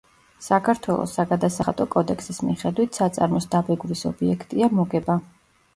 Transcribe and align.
საქართველოს 0.43 1.13
საგადასახადო 1.17 1.87
კოდექსის 1.97 2.41
მიხედვით, 2.49 3.01
საწარმოს 3.03 3.49
დაბეგვრის 3.55 4.05
ობიექტია 4.15 4.77
მოგება. 4.81 5.23